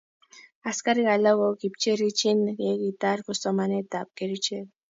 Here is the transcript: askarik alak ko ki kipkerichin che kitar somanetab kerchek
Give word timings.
askarik 0.69 1.07
alak 1.15 1.35
ko 1.39 1.47
ki 1.51 1.57
kipkerichin 1.61 2.39
che 2.59 2.69
kitar 2.81 3.19
somanetab 3.41 4.07
kerchek 4.17 4.67